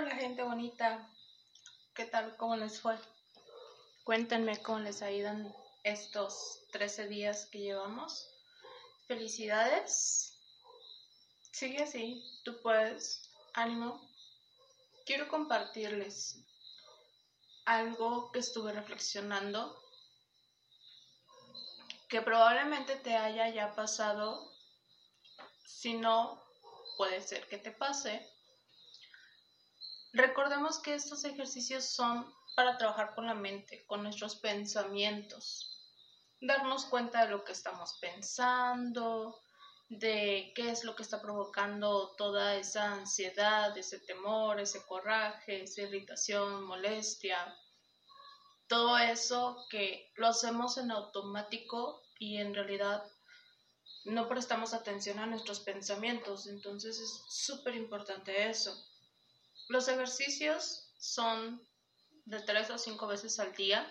[0.00, 1.06] Hola gente bonita,
[1.94, 2.34] ¿qué tal?
[2.38, 2.96] ¿Cómo les fue?
[4.02, 5.54] Cuéntenme cómo les ha ido en
[5.84, 8.26] estos 13 días que llevamos.
[9.06, 10.32] Felicidades.
[11.52, 13.30] Sigue así, tú puedes.
[13.52, 14.00] Ánimo.
[15.04, 16.46] Quiero compartirles
[17.66, 19.78] algo que estuve reflexionando
[22.08, 24.50] que probablemente te haya ya pasado.
[25.66, 26.42] Si no,
[26.96, 28.26] puede ser que te pase
[30.12, 35.70] Recordemos que estos ejercicios son para trabajar con la mente, con nuestros pensamientos,
[36.40, 39.40] darnos cuenta de lo que estamos pensando,
[39.88, 45.82] de qué es lo que está provocando toda esa ansiedad, ese temor, ese coraje, esa
[45.82, 47.56] irritación, molestia,
[48.66, 53.04] todo eso que lo hacemos en automático y en realidad
[54.04, 58.89] no prestamos atención a nuestros pensamientos, entonces es súper importante eso.
[59.70, 61.64] Los ejercicios son
[62.24, 63.86] de tres o cinco veces al día.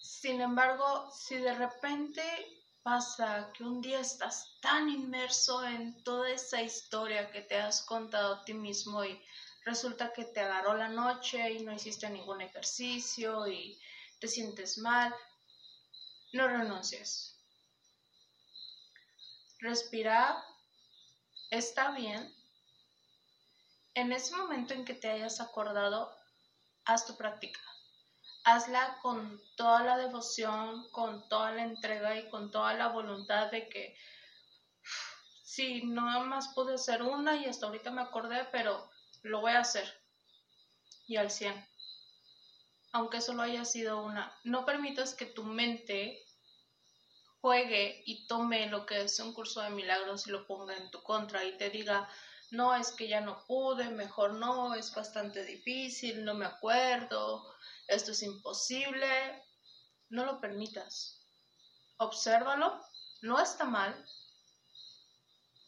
[0.00, 2.22] Sin embargo, si de repente
[2.82, 8.36] pasa que un día estás tan inmerso en toda esa historia que te has contado
[8.36, 9.22] a ti mismo y
[9.66, 13.78] resulta que te agarró la noche y no hiciste ningún ejercicio y
[14.18, 15.14] te sientes mal,
[16.32, 17.36] no renuncies.
[19.58, 20.36] Respirar
[21.50, 22.37] está bien,
[24.00, 26.14] en ese momento en que te hayas acordado,
[26.84, 27.60] haz tu práctica.
[28.44, 33.68] Hazla con toda la devoción, con toda la entrega y con toda la voluntad de
[33.68, 33.96] que
[35.42, 38.88] sí, no más pude hacer una y hasta ahorita me acordé, pero
[39.22, 39.92] lo voy a hacer.
[41.06, 41.66] Y al 100.
[42.92, 44.32] Aunque solo haya sido una.
[44.44, 46.24] No permitas que tu mente
[47.40, 51.02] juegue y tome lo que es un curso de milagros y lo ponga en tu
[51.02, 52.08] contra y te diga,
[52.50, 57.46] no es que ya no pude, mejor no, es bastante difícil, no me acuerdo,
[57.86, 59.42] esto es imposible,
[60.08, 61.20] no lo permitas.
[61.98, 62.80] Obsérvalo,
[63.22, 63.94] no está mal.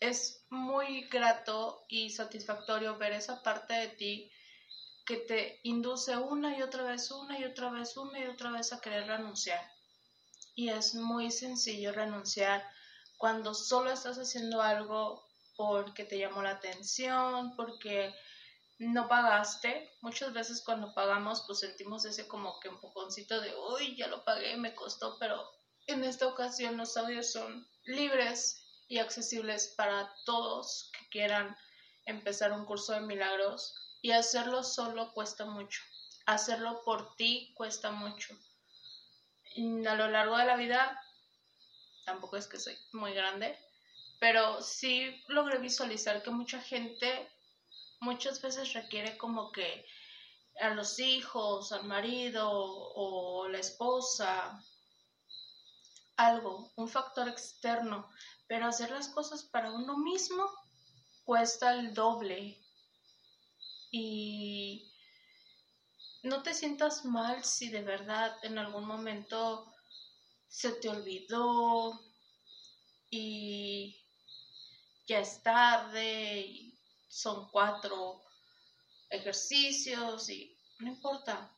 [0.00, 4.32] Es muy grato y satisfactorio ver esa parte de ti
[5.06, 8.72] que te induce una y otra vez, una y otra vez, una y otra vez
[8.72, 9.64] a querer renunciar.
[10.54, 12.68] Y es muy sencillo renunciar
[13.16, 15.25] cuando solo estás haciendo algo
[15.56, 18.14] porque te llamó la atención, porque
[18.78, 19.90] no pagaste.
[20.00, 24.56] Muchas veces cuando pagamos pues sentimos ese como que empujoncito de, uy, ya lo pagué,
[24.56, 25.42] me costó, pero
[25.86, 31.56] en esta ocasión los audios son libres y accesibles para todos que quieran
[32.04, 35.82] empezar un curso de milagros y hacerlo solo cuesta mucho.
[36.26, 38.34] Hacerlo por ti cuesta mucho.
[39.56, 41.00] a lo largo de la vida,
[42.04, 43.58] tampoco es que soy muy grande,
[44.18, 47.28] pero sí logré visualizar que mucha gente
[48.00, 49.86] muchas veces requiere como que
[50.60, 54.62] a los hijos, al marido o la esposa,
[56.16, 58.08] algo, un factor externo,
[58.46, 60.50] pero hacer las cosas para uno mismo
[61.24, 62.58] cuesta el doble.
[63.90, 64.90] Y
[66.22, 69.72] no te sientas mal si de verdad en algún momento
[70.48, 72.00] se te olvidó
[73.10, 73.55] y
[75.06, 76.78] ya es tarde y
[77.08, 78.22] son cuatro
[79.10, 81.50] ejercicios y no importa,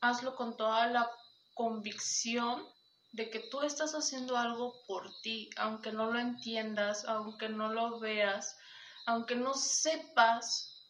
[0.00, 1.10] hazlo con toda la
[1.54, 2.66] convicción
[3.12, 7.98] de que tú estás haciendo algo por ti, aunque no lo entiendas, aunque no lo
[7.98, 8.56] veas,
[9.06, 10.86] aunque no sepas,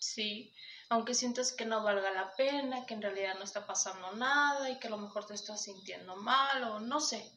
[0.00, 0.52] sí,
[0.88, 4.78] aunque sientas que no valga la pena, que en realidad no está pasando nada y
[4.78, 7.30] que a lo mejor te estás sintiendo mal o no sé,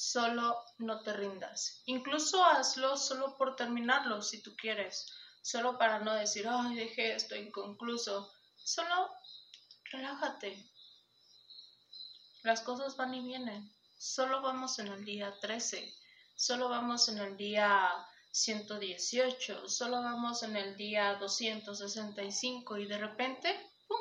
[0.00, 1.82] solo no te rindas.
[1.84, 5.12] Incluso hazlo solo por terminarlo, si tú quieres,
[5.42, 8.32] solo para no decir, ay, dejé esto inconcluso.
[8.56, 9.10] Solo
[9.84, 10.56] relájate.
[12.44, 13.70] Las cosas van y vienen.
[13.98, 15.94] Solo vamos en el día 13,
[16.34, 17.92] solo vamos en el día
[18.30, 24.00] 118, solo vamos en el día 265 y de repente, ¡pum!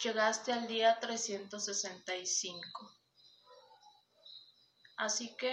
[0.00, 3.01] llegaste al día 365.
[5.02, 5.52] Así que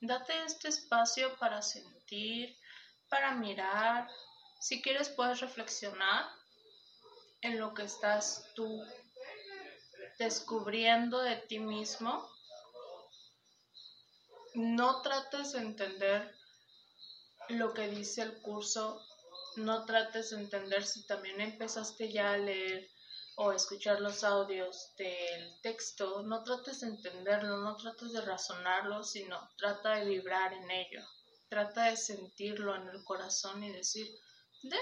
[0.00, 2.56] date este espacio para sentir,
[3.08, 4.08] para mirar.
[4.60, 6.30] Si quieres puedes reflexionar
[7.40, 8.80] en lo que estás tú
[10.16, 12.24] descubriendo de ti mismo.
[14.54, 16.32] No trates de entender
[17.48, 19.04] lo que dice el curso,
[19.56, 22.88] no trates de entender si también empezaste ya a leer
[23.36, 29.50] o escuchar los audios del texto, no trates de entenderlo, no trates de razonarlo, sino
[29.56, 31.02] trata de vibrar en ello.
[31.48, 34.06] trata de sentirlo en el corazón y decir,
[34.62, 34.78] ¿de?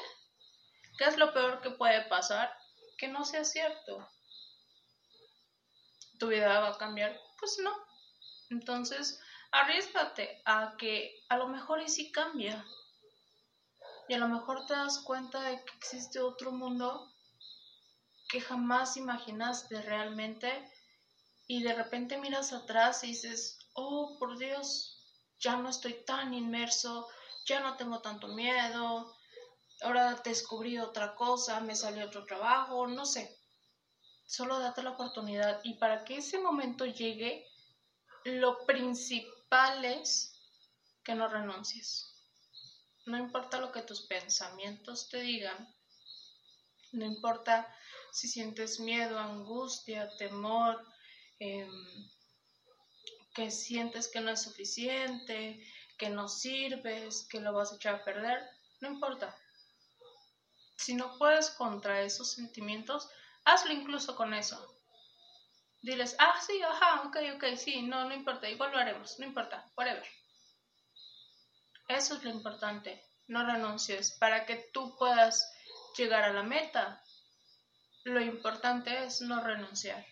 [0.99, 2.49] ¿Qué es lo peor que puede pasar?
[2.97, 4.08] Que no sea cierto.
[6.20, 7.19] ¿Tu vida va a cambiar?
[7.41, 7.73] Pues no.
[8.50, 9.19] Entonces,
[9.50, 12.64] arriesgate a que a lo mejor y sí cambia.
[14.08, 17.12] Y a lo mejor te das cuenta de que existe otro mundo
[18.31, 20.71] que jamás imaginaste realmente
[21.49, 24.97] y de repente miras atrás y dices, oh, por Dios,
[25.41, 27.09] ya no estoy tan inmerso,
[27.47, 29.12] ya no tengo tanto miedo,
[29.82, 33.37] ahora descubrí otra cosa, me salió otro trabajo, no sé.
[34.27, 37.44] Solo date la oportunidad y para que ese momento llegue,
[38.25, 40.33] lo principal es
[41.03, 42.15] que no renuncies.
[43.06, 45.75] No importa lo que tus pensamientos te digan,
[46.92, 47.72] no importa
[48.12, 50.84] si sientes miedo, angustia, temor,
[51.38, 51.69] eh,
[53.34, 55.64] que sientes que no es suficiente,
[55.96, 58.40] que no sirves, que lo vas a echar a perder,
[58.81, 59.37] no importa.
[60.76, 63.08] Si no puedes contra esos sentimientos,
[63.44, 64.76] hazlo incluso con eso.
[65.82, 69.70] Diles, ah, sí, ajá, ok, ok, sí, no, no importa, igual lo haremos, no importa,
[69.76, 70.06] whatever.
[71.88, 75.50] Eso es lo importante, no renuncies para que tú puedas
[75.96, 77.02] llegar a la meta.
[78.04, 80.04] Lo importante es no renunciar.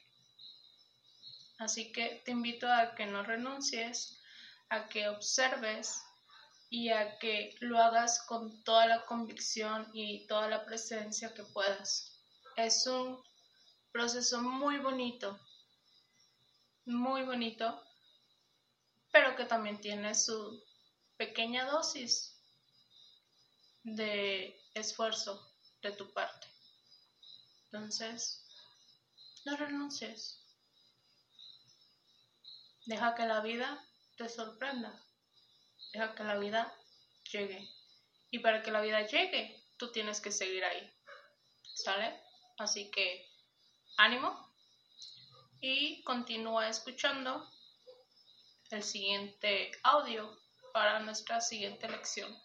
[1.58, 4.20] Así que te invito a que no renuncies,
[4.68, 6.00] a que observes
[6.70, 12.12] y a que lo hagas con toda la convicción y toda la presencia que puedas.
[12.56, 13.22] Es un
[13.90, 15.40] proceso muy bonito,
[16.84, 17.82] muy bonito,
[19.10, 20.62] pero que también tiene su
[21.16, 22.38] pequeña dosis
[23.82, 25.47] de esfuerzo
[25.82, 26.46] de tu parte.
[27.64, 28.44] Entonces,
[29.44, 30.42] no renuncies.
[32.86, 33.84] Deja que la vida
[34.16, 35.04] te sorprenda.
[35.92, 36.74] Deja que la vida
[37.30, 37.68] llegue.
[38.30, 40.92] Y para que la vida llegue, tú tienes que seguir ahí.
[41.74, 42.20] ¿Sale?
[42.58, 43.28] Así que
[43.96, 44.48] ánimo
[45.60, 47.50] y continúa escuchando
[48.70, 50.38] el siguiente audio
[50.72, 52.36] para nuestra siguiente lección.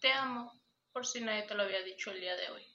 [0.00, 0.52] Te amo,
[0.94, 2.73] por si nadie te lo había dicho el día de hoy.